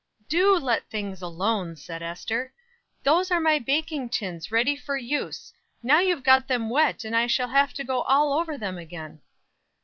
"Do 0.27 0.57
let 0.57 0.89
things 0.89 1.21
alone!" 1.21 1.75
said 1.75 2.01
Ester. 2.01 2.55
"Those 3.03 3.29
are 3.29 3.39
my 3.39 3.59
baking 3.59 4.09
tins, 4.09 4.51
ready 4.51 4.75
for 4.75 4.97
use; 4.97 5.53
now 5.83 5.99
you've 5.99 6.23
got 6.23 6.47
them 6.47 6.71
wet, 6.71 7.03
and 7.03 7.15
I 7.15 7.27
shall 7.27 7.49
have 7.49 7.71
to 7.75 7.83
go 7.83 8.01
all 8.01 8.33
over 8.33 8.57
them 8.57 8.79
again." 8.79 9.21